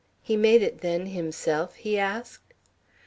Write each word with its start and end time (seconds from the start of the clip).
"He 0.23 0.35
made 0.35 0.63
it, 0.63 0.79
then, 0.81 1.05
himself?" 1.05 1.75
he 1.75 1.99
asked. 1.99 2.55